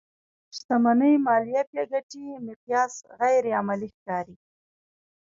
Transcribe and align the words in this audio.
شتمنۍ 0.55 1.15
ماليه 1.25 1.61
پيکيټي 1.71 2.25
مقیاس 2.47 2.93
غیر 3.19 3.43
عملي 3.59 3.89
ښکاري. 3.95 4.35